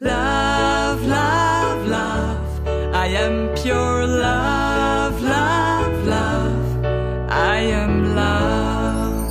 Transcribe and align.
Love, 0.00 1.04
love, 1.08 1.88
love. 1.88 2.94
I 2.94 3.08
am 3.16 3.52
pure 3.56 4.06
love, 4.06 5.20
love, 5.20 6.06
love. 6.06 6.84
I 7.28 7.72
am 7.72 8.14
love. 8.14 9.26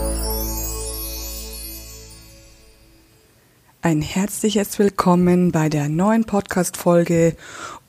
Ein 3.81 4.01
herzliches 4.01 4.77
Willkommen 4.77 5.53
bei 5.53 5.69
der 5.69 5.87
neuen 5.87 6.25
Podcast-Folge 6.25 7.37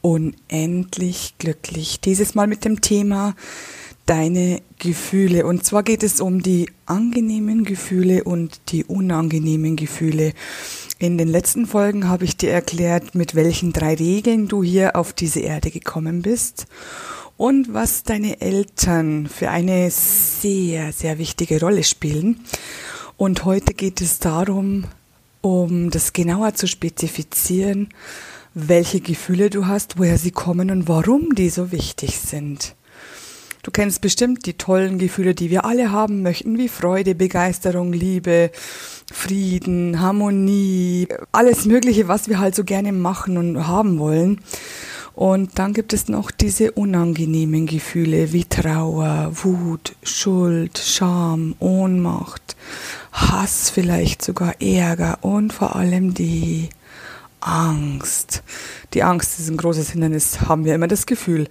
Unendlich 0.01 1.35
glücklich. 1.39 2.01
Dieses 2.01 2.37
Mal 2.37 2.47
mit 2.47 2.65
dem 2.65 2.81
Thema 2.81 3.35
deine 4.07 4.63
Gefühle. 4.79 5.45
Und 5.45 5.65
zwar 5.65 5.83
geht 5.83 6.05
es 6.05 6.21
um 6.21 6.43
die 6.43 6.71
angenehmen 6.87 7.65
Gefühle 7.65 8.23
und 8.23 8.61
die 8.71 8.85
unangenehmen 8.85 9.75
Gefühle. 9.75 10.33
In 11.01 11.17
den 11.17 11.29
letzten 11.29 11.67
Folgen 11.67 12.09
habe 12.09 12.25
ich 12.25 12.37
dir 12.37 12.51
erklärt, 12.51 13.15
mit 13.15 13.37
welchen 13.37 13.73
drei 13.73 13.95
Regeln 13.95 14.49
du 14.49 14.65
hier 14.65 14.97
auf 14.97 15.13
diese 15.13 15.39
Erde 15.39 15.71
gekommen 15.71 16.23
bist 16.23 16.67
und 17.37 17.73
was 17.73 18.03
deine 18.03 18.41
Eltern 18.41 19.29
für 19.29 19.49
eine 19.49 19.93
sehr, 19.93 20.93
sehr 20.93 21.19
wichtige 21.19 21.61
Rolle 21.61 21.85
spielen. 21.85 22.41
Und 23.17 23.45
heute 23.45 23.75
geht 23.75 24.01
es 24.01 24.19
darum, 24.19 24.87
um 25.41 25.91
das 25.91 26.13
genauer 26.13 26.55
zu 26.55 26.67
spezifizieren, 26.67 27.91
welche 28.55 29.01
Gefühle 29.01 29.51
du 29.51 29.67
hast, 29.67 30.01
woher 30.01 30.19
sie 30.19 30.33
kommen 30.33 30.69
und 30.73 30.89
warum 30.89 31.33
die 31.37 31.49
so 31.49 31.71
wichtig 31.71 32.19
sind. 32.19 32.75
Du 33.63 33.71
kennst 33.71 34.01
bestimmt 34.01 34.47
die 34.47 34.55
tollen 34.55 34.99
Gefühle, 34.99 35.35
die 35.35 35.51
wir 35.51 35.65
alle 35.65 35.91
haben 35.91 36.23
möchten, 36.23 36.59
wie 36.59 36.69
Freude, 36.69 37.15
Begeisterung, 37.15 37.93
Liebe, 37.93 38.51
Frieden, 39.13 40.01
Harmonie, 40.01 41.09
alles 41.33 41.65
Mögliche, 41.65 42.09
was 42.09 42.29
wir 42.29 42.39
halt 42.39 42.55
so 42.55 42.65
gerne 42.65 42.93
machen 42.93 43.37
und 43.37 43.67
haben 43.67 43.99
wollen. 43.99 44.41
Und 45.15 45.59
dann 45.59 45.73
gibt 45.73 45.93
es 45.93 46.07
noch 46.07 46.31
diese 46.31 46.71
unangenehmen 46.71 47.67
Gefühle 47.67 48.33
wie 48.33 48.45
Trauer, 48.45 49.33
Wut, 49.33 49.97
Schuld, 50.05 50.79
Scham, 50.79 51.57
Ohnmacht, 51.59 52.55
Hass 53.11 53.71
vielleicht 53.71 54.23
sogar, 54.23 54.61
Ärger 54.63 55.19
und 55.23 55.53
vor 55.53 55.75
allem 55.75 56.15
die 56.15 56.69
Angst. 57.41 58.45
Die 58.95 59.03
Angst 59.03 59.41
ist 59.41 59.49
ein 59.49 59.57
großes 59.57 59.91
Hindernis, 59.91 60.43
haben 60.43 60.65
wir 60.65 60.77
immer 60.77 60.87
das 60.87 61.07
Gefühl. 61.07 61.49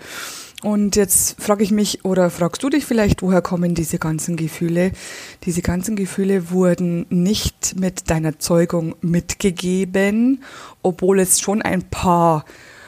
Und 0.64 0.96
jetzt 0.96 1.40
frage 1.40 1.64
ich 1.64 1.72
mich 1.72 2.04
oder 2.04 2.32
fragst 2.32 2.64
du 2.64 2.70
dich 2.70 2.86
vielleicht, 2.86 3.22
woher 3.22 3.44
kommen 3.44 3.76
diese 3.76 4.00
ganzen 4.00 4.36
Gefühle? 4.36 4.92
Diese 5.44 5.62
ganzen 5.62 5.96
Gefühle 5.96 6.50
wurden 6.50 7.06
nicht 7.10 7.76
mit 7.80 8.10
deiner 8.10 8.40
Zeugung 8.40 8.96
mitgegeben, 9.02 10.44
obwohl 10.82 11.20
es 11.20 11.40
schon 11.40 11.62
ein 11.62 11.84
paar 11.84 12.44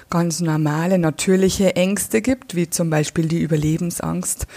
ganz 0.09 0.39
normale, 0.39 0.97
natürliche 0.97 1.75
Ängste 1.75 2.21
gibt, 2.21 2.55
wie 2.55 2.69
zum 2.71 2.89
Beispiel 2.89 3.27
die 3.27 3.39
Überlebensangst. 3.39 4.47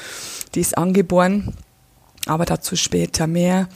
Die 0.55 0.60
ist 0.60 0.78
angeboren 0.78 1.52
aber 2.26 2.44
dazu 2.44 2.76
später 2.76 3.26
mehr. 3.26 3.68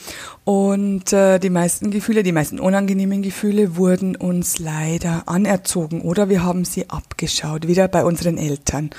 Und 0.44 1.12
äh, 1.12 1.38
die 1.38 1.50
meisten 1.50 1.90
Gefühle, 1.90 2.22
die 2.22 2.32
meisten 2.32 2.60
unangenehmen 2.60 3.22
Gefühle 3.22 3.76
wurden 3.76 4.14
uns 4.14 4.58
leider 4.58 5.24
anerzogen 5.26 6.02
oder 6.02 6.28
wir 6.28 6.44
haben 6.44 6.64
sie 6.64 6.88
abgeschaut, 6.88 7.66
wieder 7.66 7.88
bei 7.88 8.04
unseren 8.04 8.38
Eltern 8.38 8.90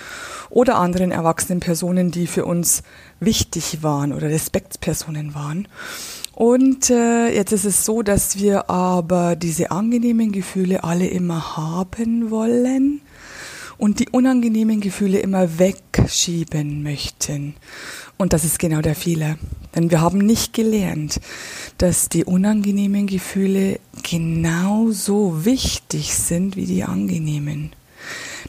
oder 0.50 0.78
anderen 0.78 1.12
erwachsenen 1.12 1.60
Personen, 1.60 2.12
die 2.12 2.28
für 2.28 2.46
uns 2.46 2.84
wichtig 3.20 3.84
waren 3.84 4.12
oder 4.12 4.30
Respektspersonen 4.30 5.34
waren. 5.34 5.68
Und 6.34 6.90
äh, 6.92 7.34
jetzt 7.34 7.52
ist 7.52 7.66
es 7.66 7.84
so, 7.84 8.04
dass 8.04 8.38
wir 8.38 8.70
aber 8.70 9.36
diese 9.36 9.72
angenehmen 9.72 10.32
Gefühle 10.32 10.84
alle 10.84 11.08
immer 11.08 11.58
haben 11.58 12.30
wollen 12.30 13.02
und 13.78 14.00
die 14.00 14.10
unangenehmen 14.10 14.82
Gefühle 14.82 15.20
immer 15.20 15.60
wegschieben 15.60 16.84
möchten. 16.84 17.56
Und 18.18 18.34
das 18.34 18.44
ist 18.44 18.58
genau 18.60 18.82
der 18.82 18.96
Fehler. 18.96 19.38
Denn 19.76 19.92
wir 19.92 20.02
haben 20.02 20.18
nicht 20.18 20.54
gelernt, 20.54 21.20
dass 21.78 22.10
die 22.10 22.26
unangenehmen 22.26 23.06
Gefühle 23.06 23.80
genauso 24.02 25.46
wichtig 25.46 26.16
sind 26.16 26.56
wie 26.56 26.66
die 26.66 26.84
angenehmen. 26.84 27.74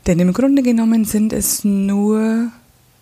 Denn 0.07 0.19
im 0.21 0.33
Grunde 0.33 0.63
genommen 0.63 1.05
sind 1.05 1.35
es 1.35 1.65
nur 1.65 2.51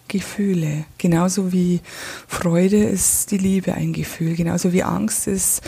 Gefühle. 0.09 0.87
Genauso 0.99 1.53
wie 1.53 1.81
Freude 2.27 2.83
ist 2.83 3.31
die 3.31 3.39
Liebe 3.39 3.75
ein 3.75 3.93
Gefühl. 3.93 4.35
Genauso 4.35 4.73
wie 4.73 4.83
Angst 4.83 5.29
ist 5.29 5.63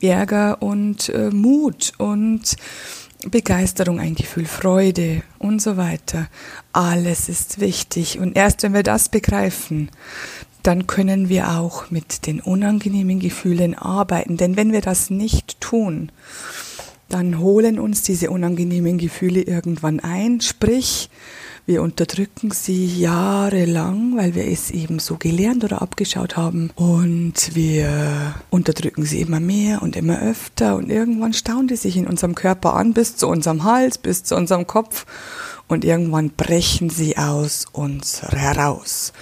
Ärger 0.00 0.62
und 0.62 1.08
äh, 1.08 1.30
Mut 1.30 1.92
und 1.98 2.56
Begeisterung 3.26 3.98
ein 3.98 4.14
Gefühl, 4.14 4.46
Freude 4.46 5.22
und 5.38 5.60
so 5.60 5.76
weiter. 5.76 6.28
Alles 6.72 7.28
ist 7.28 7.60
wichtig. 7.60 8.18
Und 8.18 8.36
erst 8.36 8.62
wenn 8.62 8.74
wir 8.74 8.84
das 8.84 9.08
begreifen, 9.08 9.90
dann 10.62 10.86
können 10.86 11.28
wir 11.28 11.50
auch 11.58 11.90
mit 11.90 12.26
den 12.26 12.40
unangenehmen 12.40 13.18
Gefühlen 13.18 13.74
arbeiten. 13.74 14.36
Denn 14.36 14.56
wenn 14.56 14.72
wir 14.72 14.80
das 14.80 15.10
nicht 15.10 15.60
tun, 15.60 16.12
dann 17.08 17.38
holen 17.38 17.78
uns 17.78 18.02
diese 18.02 18.30
unangenehmen 18.30 18.98
Gefühle 18.98 19.42
irgendwann 19.42 20.00
ein. 20.00 20.40
Sprich, 20.40 21.10
wir 21.68 21.82
unterdrücken 21.82 22.50
sie 22.50 22.86
jahrelang, 22.86 24.16
weil 24.16 24.34
wir 24.34 24.46
es 24.46 24.70
eben 24.70 24.98
so 25.00 25.18
gelernt 25.18 25.64
oder 25.64 25.82
abgeschaut 25.82 26.34
haben. 26.34 26.70
Und 26.76 27.54
wir 27.54 28.34
unterdrücken 28.48 29.04
sie 29.04 29.20
immer 29.20 29.38
mehr 29.38 29.82
und 29.82 29.94
immer 29.94 30.18
öfter. 30.22 30.76
Und 30.76 30.88
irgendwann 30.88 31.34
staunt 31.34 31.70
es 31.70 31.82
sich 31.82 31.98
in 31.98 32.06
unserem 32.06 32.34
Körper 32.34 32.72
an, 32.72 32.94
bis 32.94 33.16
zu 33.16 33.28
unserem 33.28 33.64
Hals, 33.64 33.98
bis 33.98 34.24
zu 34.24 34.34
unserem 34.34 34.66
Kopf. 34.66 35.04
Und 35.66 35.84
irgendwann 35.84 36.30
brechen 36.30 36.88
sie 36.88 37.18
aus 37.18 37.66
uns 37.70 38.22
heraus 38.22 39.12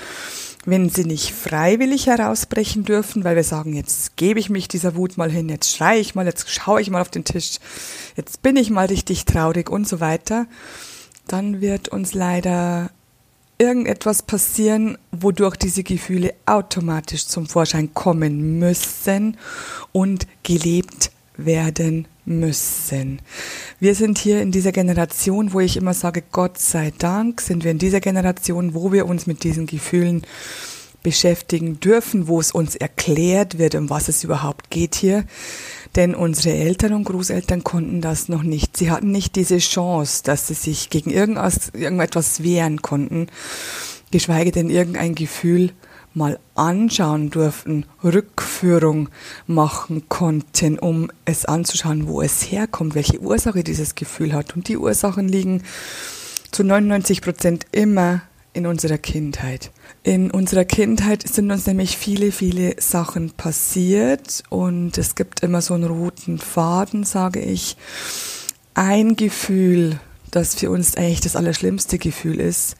wenn 0.68 0.90
sie 0.90 1.04
nicht 1.04 1.30
freiwillig 1.30 2.08
herausbrechen 2.08 2.84
dürfen, 2.84 3.22
weil 3.22 3.36
wir 3.36 3.44
sagen, 3.44 3.72
jetzt 3.74 4.16
gebe 4.16 4.40
ich 4.40 4.50
mich 4.50 4.66
dieser 4.66 4.96
Wut 4.96 5.16
mal 5.16 5.30
hin, 5.30 5.48
jetzt 5.48 5.76
schreie 5.76 6.00
ich 6.00 6.16
mal, 6.16 6.26
jetzt 6.26 6.50
schaue 6.50 6.80
ich 6.80 6.90
mal 6.90 7.00
auf 7.00 7.08
den 7.08 7.22
Tisch, 7.22 7.58
jetzt 8.16 8.42
bin 8.42 8.56
ich 8.56 8.68
mal 8.68 8.86
richtig 8.86 9.26
traurig 9.26 9.70
und 9.70 9.86
so 9.86 10.00
weiter, 10.00 10.46
dann 11.26 11.60
wird 11.60 11.88
uns 11.88 12.14
leider 12.14 12.90
irgendetwas 13.58 14.22
passieren, 14.22 14.98
wodurch 15.12 15.56
diese 15.56 15.82
Gefühle 15.82 16.34
automatisch 16.44 17.26
zum 17.26 17.46
Vorschein 17.46 17.94
kommen 17.94 18.58
müssen 18.58 19.36
und 19.92 20.26
gelebt 20.42 21.10
werden 21.36 22.06
müssen. 22.24 23.20
Wir 23.80 23.94
sind 23.94 24.18
hier 24.18 24.42
in 24.42 24.52
dieser 24.52 24.72
Generation, 24.72 25.52
wo 25.52 25.60
ich 25.60 25.76
immer 25.76 25.94
sage, 25.94 26.22
Gott 26.32 26.58
sei 26.58 26.92
Dank 26.98 27.40
sind 27.40 27.64
wir 27.64 27.70
in 27.70 27.78
dieser 27.78 28.00
Generation, 28.00 28.74
wo 28.74 28.92
wir 28.92 29.06
uns 29.06 29.26
mit 29.26 29.44
diesen 29.44 29.66
Gefühlen 29.66 30.22
beschäftigen 31.06 31.78
dürfen, 31.78 32.26
wo 32.26 32.40
es 32.40 32.50
uns 32.50 32.74
erklärt 32.74 33.58
wird, 33.58 33.76
um 33.76 33.88
was 33.90 34.08
es 34.08 34.24
überhaupt 34.24 34.70
geht 34.70 34.96
hier. 34.96 35.24
Denn 35.94 36.16
unsere 36.16 36.52
Eltern 36.56 36.94
und 36.94 37.04
Großeltern 37.04 37.62
konnten 37.62 38.00
das 38.00 38.28
noch 38.28 38.42
nicht. 38.42 38.76
Sie 38.76 38.90
hatten 38.90 39.12
nicht 39.12 39.36
diese 39.36 39.58
Chance, 39.58 40.24
dass 40.24 40.48
sie 40.48 40.54
sich 40.54 40.90
gegen 40.90 41.12
irgendetwas 41.12 42.42
wehren 42.42 42.82
konnten, 42.82 43.28
geschweige 44.10 44.50
denn 44.50 44.68
irgendein 44.68 45.14
Gefühl 45.14 45.70
mal 46.12 46.40
anschauen 46.56 47.30
durften, 47.30 47.84
Rückführung 48.02 49.08
machen 49.46 50.08
konnten, 50.08 50.76
um 50.76 51.12
es 51.24 51.44
anzuschauen, 51.44 52.08
wo 52.08 52.20
es 52.20 52.50
herkommt, 52.50 52.96
welche 52.96 53.20
Ursache 53.20 53.62
dieses 53.62 53.94
Gefühl 53.94 54.32
hat. 54.32 54.56
Und 54.56 54.66
die 54.66 54.76
Ursachen 54.76 55.28
liegen 55.28 55.62
zu 56.50 56.64
99 56.64 57.22
Prozent 57.22 57.66
immer 57.70 58.22
in 58.56 58.66
unserer 58.66 58.98
Kindheit. 58.98 59.70
In 60.02 60.30
unserer 60.30 60.64
Kindheit 60.64 61.28
sind 61.28 61.50
uns 61.50 61.66
nämlich 61.66 61.96
viele, 61.96 62.32
viele 62.32 62.80
Sachen 62.80 63.30
passiert 63.30 64.42
und 64.48 64.96
es 64.96 65.14
gibt 65.14 65.42
immer 65.42 65.60
so 65.60 65.74
einen 65.74 65.84
roten 65.84 66.38
Faden, 66.38 67.04
sage 67.04 67.40
ich. 67.40 67.76
Ein 68.74 69.16
Gefühl, 69.16 70.00
das 70.30 70.54
für 70.54 70.70
uns 70.70 70.96
eigentlich 70.96 71.20
das 71.20 71.36
allerschlimmste 71.36 71.98
Gefühl 71.98 72.40
ist, 72.40 72.76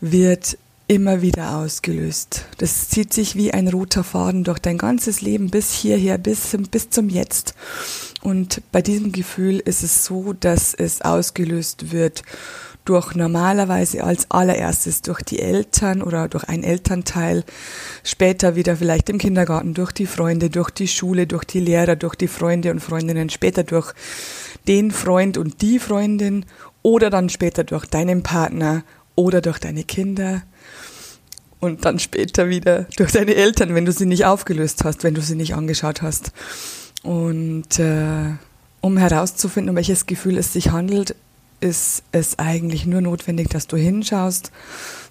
wird 0.00 0.56
immer 0.88 1.20
wieder 1.20 1.56
ausgelöst. 1.56 2.46
Das 2.58 2.88
zieht 2.88 3.12
sich 3.12 3.34
wie 3.34 3.52
ein 3.52 3.68
roter 3.68 4.04
Faden 4.04 4.44
durch 4.44 4.60
dein 4.60 4.78
ganzes 4.78 5.20
Leben 5.20 5.50
bis 5.50 5.72
hierher, 5.72 6.16
bis, 6.16 6.56
bis 6.70 6.90
zum 6.90 7.08
Jetzt. 7.08 7.54
Und 8.22 8.62
bei 8.72 8.82
diesem 8.82 9.12
Gefühl 9.12 9.58
ist 9.58 9.82
es 9.82 10.04
so, 10.04 10.32
dass 10.32 10.74
es 10.74 11.02
ausgelöst 11.02 11.92
wird 11.92 12.22
durch 12.86 13.14
normalerweise 13.14 14.02
als 14.02 14.30
allererstes 14.30 15.02
durch 15.02 15.22
die 15.22 15.40
Eltern 15.40 16.02
oder 16.02 16.28
durch 16.28 16.44
ein 16.44 16.64
Elternteil, 16.64 17.44
später 18.02 18.56
wieder 18.56 18.76
vielleicht 18.76 19.10
im 19.10 19.18
Kindergarten, 19.18 19.74
durch 19.74 19.92
die 19.92 20.06
Freunde, 20.06 20.48
durch 20.48 20.70
die 20.70 20.88
Schule, 20.88 21.26
durch 21.26 21.44
die 21.44 21.60
Lehrer, 21.60 21.96
durch 21.96 22.14
die 22.14 22.28
Freunde 22.28 22.70
und 22.70 22.80
Freundinnen, 22.80 23.28
später 23.28 23.62
durch 23.64 23.92
den 24.66 24.90
Freund 24.90 25.36
und 25.36 25.60
die 25.60 25.78
Freundin 25.78 26.46
oder 26.82 27.10
dann 27.10 27.28
später 27.28 27.64
durch 27.64 27.86
deinen 27.86 28.22
Partner 28.22 28.82
oder 29.14 29.40
durch 29.40 29.58
deine 29.58 29.84
Kinder 29.84 30.42
und 31.60 31.84
dann 31.84 31.98
später 31.98 32.48
wieder 32.48 32.86
durch 32.96 33.12
deine 33.12 33.34
Eltern, 33.34 33.74
wenn 33.74 33.84
du 33.84 33.92
sie 33.92 34.06
nicht 34.06 34.24
aufgelöst 34.24 34.84
hast, 34.84 35.04
wenn 35.04 35.14
du 35.14 35.20
sie 35.20 35.34
nicht 35.34 35.54
angeschaut 35.54 36.02
hast. 36.02 36.32
Und 37.02 37.78
äh, 37.78 38.34
Um 38.80 38.96
herauszufinden, 38.98 39.70
um 39.70 39.76
welches 39.76 40.06
Gefühl 40.06 40.38
es 40.38 40.52
sich 40.52 40.70
handelt, 40.70 41.16
ist 41.60 42.02
es 42.12 42.38
eigentlich 42.38 42.86
nur 42.86 43.00
notwendig, 43.00 43.48
dass 43.48 43.66
du 43.66 43.76
hinschaust, 43.76 44.52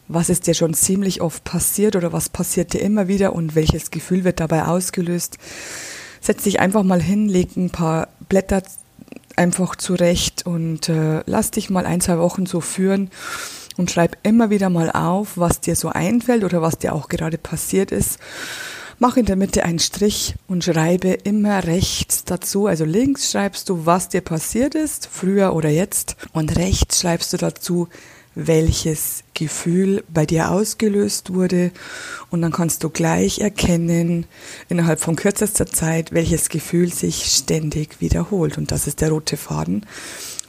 was 0.08 0.30
ist 0.30 0.48
dir 0.48 0.54
schon 0.54 0.74
ziemlich 0.74 1.22
oft 1.22 1.44
passiert 1.44 1.96
oder 1.96 2.14
was 2.14 2.30
passiert 2.30 2.74
dir 2.74 2.82
immer 2.82 3.08
wieder 3.08 3.34
und 3.34 3.56
welches 3.56 3.92
Gefühl 3.92 4.24
wird 4.24 4.40
dabei 4.40 4.66
ausgelöst. 4.66 5.38
Setz 6.22 6.44
dich 6.44 6.60
einfach 6.60 6.84
mal 6.84 7.02
hin, 7.02 7.28
leg 7.28 7.56
ein 7.56 7.70
paar 7.70 8.10
Blätter 8.30 8.64
einfach 9.36 9.76
zurecht 9.76 10.46
und 10.46 10.90
äh, 10.90 11.22
lass 11.26 11.52
dich 11.52 11.70
mal 11.70 11.86
ein, 11.86 12.02
zwei 12.02 12.20
Wochen 12.20 12.46
so 12.46 12.62
führen 12.62 13.10
und 13.78 13.92
schreib 13.92 14.18
immer 14.24 14.50
wieder 14.50 14.70
mal 14.70 14.92
auf, 14.92 15.38
was 15.38 15.60
dir 15.60 15.76
so 15.76 15.90
einfällt 15.90 16.44
oder 16.44 16.62
was 16.62 16.78
dir 16.78 16.94
auch 16.94 17.10
gerade 17.10 17.38
passiert 17.38 17.92
ist. 17.92 18.20
Mach 18.98 19.18
in 19.18 19.26
der 19.26 19.36
Mitte 19.36 19.64
einen 19.64 19.80
Strich 19.80 20.36
und 20.48 20.64
schreibe 20.64 21.10
immer 21.10 21.66
rechts 21.66 22.24
dazu. 22.24 22.68
Also 22.68 22.86
links 22.86 23.32
schreibst 23.32 23.68
du, 23.68 23.86
was 23.86 24.08
dir 24.08 24.22
passiert 24.22 24.74
ist, 24.74 25.10
früher 25.12 25.54
oder 25.54 25.70
jetzt. 25.70 26.16
Und 26.32 26.56
rechts 26.56 27.02
schreibst 27.02 27.34
du 27.34 27.38
dazu, 27.38 27.90
welches 28.36 29.24
Gefühl 29.34 30.04
bei 30.14 30.26
dir 30.26 30.50
ausgelöst 30.52 31.34
wurde. 31.34 31.72
Und 32.30 32.42
dann 32.42 32.54
kannst 32.54 32.86
du 32.86 32.90
gleich 32.90 33.40
erkennen, 33.40 34.28
innerhalb 34.70 35.02
von 35.02 35.18
kürzester 35.18 35.66
Zeit, 35.66 36.14
welches 36.14 36.48
Gefühl 36.48 36.94
sich 36.94 37.26
ständig 37.26 38.00
wiederholt. 38.00 38.58
Und 38.58 38.72
das 38.72 38.88
ist 38.88 39.02
der 39.02 39.10
rote 39.10 39.36
Faden. 39.36 39.86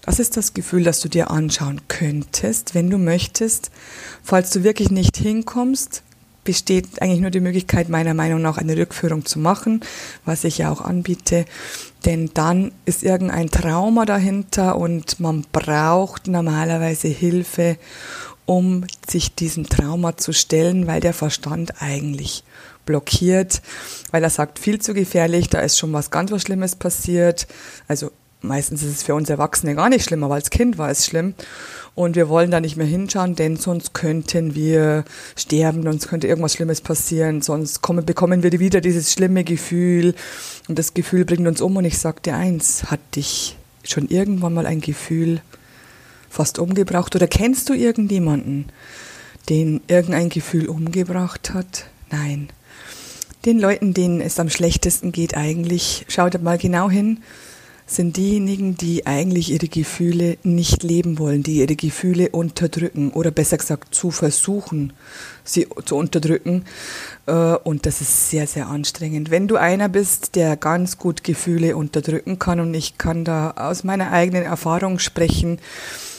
Das 0.03 0.21
ist 0.21 0.37
das 0.37 0.55
Gefühl, 0.55 0.85
das 0.85 1.01
du 1.01 1.09
dir 1.09 1.33
anschauen 1.33 1.81
könntest, 1.89 2.77
wenn 2.77 2.91
du 2.91 2.99
möchtest. 2.99 3.73
Falls 4.23 4.51
du 4.51 4.63
wirklich 4.63 4.91
nicht 4.91 5.17
hinkommst, 5.17 6.05
besteht 6.47 7.03
eigentlich 7.03 7.21
nur 7.21 7.31
die 7.31 7.41
Möglichkeit, 7.41 7.91
meiner 7.91 8.15
Meinung 8.15 8.41
nach 8.41 8.57
eine 8.57 8.77
Rückführung 8.77 9.27
zu 9.27 9.39
machen, 9.39 9.81
was 10.25 10.45
ich 10.45 10.59
ja 10.59 10.73
auch 10.73 10.81
anbiete. 10.81 11.45
Denn 12.07 12.31
dann 12.33 12.73
ist 12.87 13.03
irgendein 13.03 13.51
Trauma 13.51 14.07
dahinter 14.07 14.79
und 14.79 15.21
man 15.21 15.45
braucht 15.53 16.29
normalerweise 16.29 17.09
Hilfe, 17.09 17.77
um 18.47 18.87
sich 19.07 19.35
diesem 19.35 19.69
Trauma 19.69 20.17
zu 20.17 20.33
stellen, 20.33 20.87
weil 20.87 21.01
der 21.01 21.13
Verstand 21.13 21.83
eigentlich 21.83 22.45
blockiert, 22.87 23.61
weil 24.13 24.23
er 24.23 24.31
sagt, 24.31 24.59
viel 24.59 24.81
zu 24.81 24.95
gefährlich, 24.95 25.51
da 25.51 25.59
ist 25.59 25.79
schon 25.79 25.93
was 25.93 26.11
ganz 26.11 26.31
was 26.31 26.43
Schlimmes 26.43 26.77
passiert. 26.77 27.49
Also 27.89 28.13
meistens 28.41 28.83
ist 28.83 28.93
es 28.93 29.03
für 29.03 29.15
uns 29.15 29.29
Erwachsene 29.29 29.75
gar 29.75 29.89
nicht 29.89 30.05
schlimm, 30.05 30.23
aber 30.25 30.35
als 30.35 30.51
Kind 30.51 30.79
war 30.79 30.91
es 30.91 31.05
schlimm. 31.05 31.35
Und 31.97 32.15
wir 32.15 32.29
wollen 32.29 32.51
da 32.51 32.61
nicht 32.61 32.77
mehr 32.77 32.87
hinschauen, 32.87 33.37
denn 33.37 33.57
sonst 33.57 33.95
könnten 33.95 34.55
wir 34.55 35.07
sterben, 35.35 35.83
sonst 35.83 36.09
könnte 36.09 36.27
irgendwas 36.27 36.53
Schlimmes 36.53 36.83
passieren, 36.83 37.41
sonst 37.41 37.81
kommen, 37.81 38.05
bekommen 38.05 38.43
wir 38.43 38.53
wieder 38.61 38.83
dieses 38.83 39.15
schlimme 39.15 39.45
Gefühl 39.45 40.15
und 40.69 40.79
das 40.79 40.93
Gefühl 40.93 41.25
bringt 41.25 41.49
uns 41.49 41.63
um. 41.63 41.75
Und 41.75 41.87
ich 41.87 41.97
sag 41.99 42.23
dir 42.23 42.37
eins, 42.37 42.91
hat 42.91 43.01
dich 43.17 43.57
schon 43.83 44.09
irgendwann 44.09 44.53
mal 44.53 44.67
ein 44.67 44.83
Gefühl 44.83 45.41
fast 46.29 46.59
umgebracht 46.59 47.17
oder 47.17 47.27
kennst 47.27 47.71
du 47.71 47.73
irgendjemanden, 47.73 48.67
den 49.49 49.81
irgendein 49.89 50.29
Gefühl 50.29 50.69
umgebracht 50.69 51.55
hat? 51.55 51.87
Nein. 52.11 52.51
Den 53.47 53.59
Leuten, 53.59 53.95
denen 53.95 54.21
es 54.21 54.39
am 54.39 54.51
schlechtesten 54.51 55.13
geht 55.13 55.35
eigentlich, 55.35 56.05
schaut 56.09 56.43
mal 56.43 56.59
genau 56.59 56.91
hin, 56.91 57.23
sind 57.89 58.17
diejenigen, 58.17 58.77
die 58.77 59.07
eigentlich 59.07 59.53
ihre 59.53 59.69
Gefühle 59.69 60.39
nicht 60.43 60.83
leben 60.83 61.21
wollen, 61.21 61.45
die 61.45 61.59
ihre 61.59 61.77
Gefühle 61.77 62.31
unterdrücken 62.31 63.13
oder 63.13 63.31
besser 63.31 63.59
gesagt 63.59 63.95
zu 63.95 64.11
versuchen, 64.11 64.93
sie 65.45 65.69
zu 65.85 65.97
unterdrücken. 65.97 66.65
Äh, 67.27 67.33
und 67.33 67.87
das 67.87 68.01
ist 68.01 68.31
sehr, 68.31 68.49
sehr 68.49 68.67
anstrengend. 68.67 69.31
Wenn 69.31 69.47
du 69.47 69.57
einer 69.57 69.89
bist, 69.89 70.35
der 70.35 70.57
ganz 70.57 70.99
gut 70.99 71.23
Gefühle 71.23 71.77
unterdrücken 71.77 72.41
kann, 72.41 72.59
und 72.59 72.75
ich 72.75 72.99
kann 72.99 73.25
da 73.25 73.53
aus 73.53 73.85
meiner 73.85 74.11
eigenen 74.11 74.43
Erfahrung 74.43 74.99
sprechen, 74.99 75.61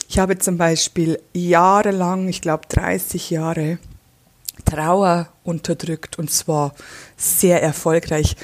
ich 0.10 0.20
habe 0.20 0.38
zum 0.38 0.58
Beispiel 0.58 1.20
jahrelang, 1.34 2.30
ich 2.30 2.40
glaube 2.40 2.64
30 2.70 3.30
Jahre, 3.30 3.78
Trauer 4.70 5.30
unterdrückt 5.44 6.20
und 6.20 6.30
zwar 6.30 6.74
sehr 7.16 7.64
erfolgreich. 7.64 8.36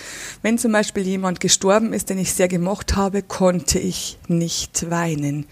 Wenn 0.41 0.57
zum 0.57 0.71
Beispiel 0.71 1.03
jemand 1.03 1.41
gestorben 1.41 1.91
ist, 1.91 2.09
den 2.09 2.17
ich 2.17 2.33
sehr 2.33 2.47
gemocht 2.47 2.95
habe, 2.95 3.21
konnte 3.21 3.77
ich 3.77 4.17
nicht 4.27 4.89
weinen. 4.89 5.45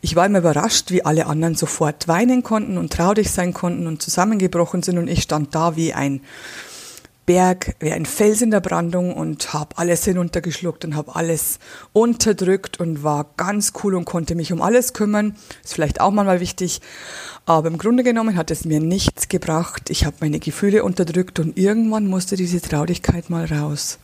Ich 0.00 0.16
war 0.16 0.26
immer 0.26 0.40
überrascht, 0.40 0.90
wie 0.90 1.04
alle 1.04 1.26
anderen 1.26 1.54
sofort 1.54 2.08
weinen 2.08 2.42
konnten 2.42 2.78
und 2.78 2.92
traurig 2.92 3.30
sein 3.30 3.54
konnten 3.54 3.86
und 3.86 4.02
zusammengebrochen 4.02 4.82
sind 4.82 4.98
und 4.98 5.08
ich 5.08 5.22
stand 5.22 5.54
da 5.54 5.76
wie 5.76 5.94
ein 5.94 6.20
Berg, 7.28 7.76
wie 7.78 7.92
ein 7.92 8.06
Fels 8.06 8.40
in 8.40 8.50
der 8.50 8.60
Brandung 8.60 9.12
und 9.12 9.52
habe 9.52 9.76
alles 9.76 10.02
hinuntergeschluckt 10.02 10.86
und 10.86 10.96
habe 10.96 11.14
alles 11.14 11.58
unterdrückt 11.92 12.80
und 12.80 13.02
war 13.02 13.26
ganz 13.36 13.74
cool 13.84 13.96
und 13.96 14.06
konnte 14.06 14.34
mich 14.34 14.50
um 14.50 14.62
alles 14.62 14.94
kümmern. 14.94 15.36
Ist 15.62 15.74
vielleicht 15.74 16.00
auch 16.00 16.10
mal 16.10 16.40
wichtig. 16.40 16.80
Aber 17.44 17.68
im 17.68 17.76
Grunde 17.76 18.02
genommen 18.02 18.34
hat 18.34 18.50
es 18.50 18.64
mir 18.64 18.80
nichts 18.80 19.28
gebracht. 19.28 19.90
Ich 19.90 20.06
habe 20.06 20.16
meine 20.20 20.38
Gefühle 20.38 20.82
unterdrückt 20.84 21.38
und 21.38 21.58
irgendwann 21.58 22.06
musste 22.06 22.34
diese 22.34 22.62
Traurigkeit 22.62 23.28
mal 23.28 23.44
raus. 23.44 23.98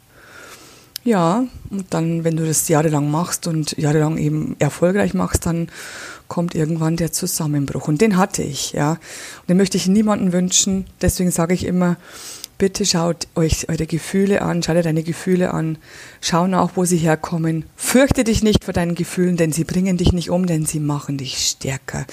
Ja, 1.02 1.44
und 1.70 1.94
dann, 1.94 2.24
wenn 2.24 2.36
du 2.36 2.44
das 2.46 2.68
jahrelang 2.68 3.10
machst 3.10 3.46
und 3.46 3.74
jahrelang 3.78 4.18
eben 4.18 4.54
erfolgreich 4.58 5.14
machst, 5.14 5.46
dann 5.46 5.68
kommt 6.28 6.54
irgendwann 6.54 6.96
der 6.96 7.10
Zusammenbruch. 7.10 7.88
Und 7.88 8.02
den 8.02 8.18
hatte 8.18 8.42
ich, 8.42 8.72
ja. 8.72 8.90
Und 8.92 9.48
den 9.48 9.56
möchte 9.56 9.78
ich 9.78 9.86
niemandem 9.86 10.34
wünschen. 10.34 10.86
Deswegen 11.00 11.30
sage 11.30 11.54
ich 11.54 11.64
immer, 11.64 11.96
Bitte 12.56 12.86
schaut 12.86 13.26
euch 13.34 13.68
eure 13.68 13.86
Gefühle 13.86 14.40
an, 14.40 14.62
schau 14.62 14.74
dir 14.74 14.82
deine 14.82 15.02
Gefühle 15.02 15.52
an, 15.52 15.76
schau 16.20 16.46
nach, 16.46 16.76
wo 16.76 16.84
sie 16.84 16.98
herkommen. 16.98 17.64
Fürchte 17.74 18.22
dich 18.22 18.44
nicht 18.44 18.64
vor 18.64 18.72
deinen 18.72 18.94
Gefühlen, 18.94 19.36
denn 19.36 19.50
sie 19.50 19.64
bringen 19.64 19.96
dich 19.96 20.12
nicht 20.12 20.30
um, 20.30 20.46
denn 20.46 20.64
sie 20.64 20.78
machen 20.78 21.18
dich 21.18 21.36
stärker. 21.38 22.06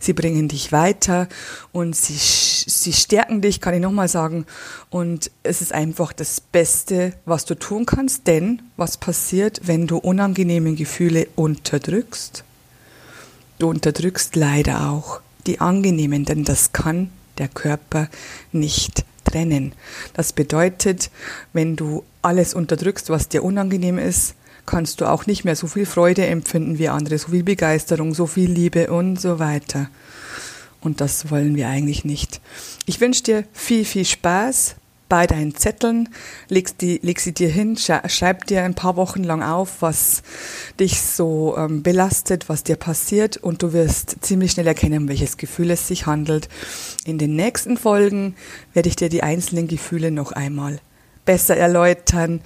Sie 0.00 0.12
bringen 0.12 0.48
dich 0.48 0.72
weiter 0.72 1.28
und 1.70 1.94
sie, 1.94 2.14
sie 2.16 2.92
stärken 2.92 3.40
dich, 3.40 3.60
kann 3.60 3.74
ich 3.74 3.80
nochmal 3.80 4.08
sagen. 4.08 4.46
Und 4.90 5.30
es 5.44 5.62
ist 5.62 5.72
einfach 5.72 6.12
das 6.12 6.40
Beste, 6.40 7.12
was 7.24 7.44
du 7.44 7.54
tun 7.54 7.86
kannst, 7.86 8.26
denn 8.26 8.62
was 8.76 8.96
passiert, 8.96 9.60
wenn 9.62 9.86
du 9.86 9.98
unangenehme 9.98 10.74
Gefühle 10.74 11.28
unterdrückst? 11.36 12.42
Du 13.60 13.68
unterdrückst 13.68 14.34
leider 14.34 14.90
auch 14.90 15.20
die 15.46 15.60
angenehmen, 15.60 16.24
denn 16.24 16.42
das 16.42 16.72
kann 16.72 17.10
der 17.38 17.48
Körper 17.48 18.08
nicht 18.52 19.04
trennen. 19.24 19.72
Das 20.14 20.32
bedeutet, 20.32 21.10
wenn 21.52 21.76
du 21.76 22.04
alles 22.22 22.54
unterdrückst, 22.54 23.10
was 23.10 23.28
dir 23.28 23.42
unangenehm 23.42 23.98
ist, 23.98 24.34
kannst 24.66 25.00
du 25.00 25.06
auch 25.06 25.26
nicht 25.26 25.44
mehr 25.44 25.56
so 25.56 25.66
viel 25.66 25.86
Freude 25.86 26.26
empfinden 26.26 26.78
wie 26.78 26.88
andere, 26.88 27.18
so 27.18 27.28
viel 27.28 27.42
Begeisterung, 27.42 28.14
so 28.14 28.26
viel 28.26 28.50
Liebe 28.50 28.90
und 28.90 29.20
so 29.20 29.38
weiter. 29.38 29.88
Und 30.80 31.00
das 31.00 31.30
wollen 31.30 31.56
wir 31.56 31.68
eigentlich 31.68 32.04
nicht. 32.04 32.40
Ich 32.86 33.00
wünsche 33.00 33.22
dir 33.22 33.44
viel, 33.52 33.84
viel 33.84 34.04
Spaß 34.04 34.76
bei 35.14 35.28
deinen 35.28 35.54
Zetteln, 35.54 36.08
leg, 36.48 36.76
die, 36.78 36.98
leg 37.00 37.20
sie 37.20 37.30
dir 37.30 37.48
hin, 37.48 37.76
schreib 37.76 38.46
dir 38.46 38.64
ein 38.64 38.74
paar 38.74 38.96
Wochen 38.96 39.22
lang 39.22 39.44
auf, 39.44 39.80
was 39.80 40.24
dich 40.80 41.00
so 41.00 41.54
ähm, 41.56 41.84
belastet, 41.84 42.48
was 42.48 42.64
dir 42.64 42.74
passiert 42.74 43.36
und 43.36 43.62
du 43.62 43.72
wirst 43.72 44.16
ziemlich 44.22 44.50
schnell 44.50 44.66
erkennen, 44.66 45.02
um 45.02 45.08
welches 45.08 45.36
Gefühl 45.36 45.70
es 45.70 45.86
sich 45.86 46.06
handelt. 46.06 46.48
In 47.04 47.18
den 47.18 47.36
nächsten 47.36 47.76
Folgen 47.76 48.34
werde 48.72 48.88
ich 48.88 48.96
dir 48.96 49.08
die 49.08 49.22
einzelnen 49.22 49.68
Gefühle 49.68 50.10
noch 50.10 50.32
einmal 50.32 50.80
besser 51.24 51.56
erläutern. 51.56 52.40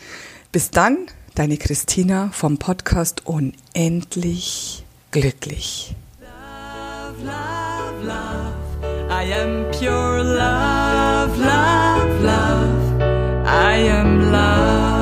Bis 0.52 0.70
dann, 0.70 0.98
deine 1.36 1.56
Christina 1.56 2.28
vom 2.34 2.58
Podcast 2.58 3.24
Unendlich 3.24 4.84
glücklich. 5.10 5.96
Love, 6.20 7.24
love, 7.24 8.06
love. 8.06 8.68
I 9.10 9.32
am 9.32 9.64
pure 9.72 10.22
love, 10.22 10.87
love, 11.36 11.38
love, 11.38 12.22
love. 12.22 13.00
I 13.46 13.74
am 13.76 14.32
love. 14.32 14.97